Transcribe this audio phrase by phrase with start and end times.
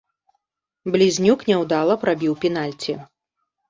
[0.95, 3.01] Блізнюк няўдала прабіў пенальці.